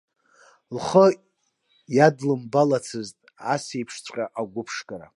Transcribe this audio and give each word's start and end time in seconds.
Лхы 0.75 1.05
иадлымбалацызт 1.97 3.17
асеиԥшҵәҟьа 3.53 4.25
агәыԥшқара. 4.39 5.07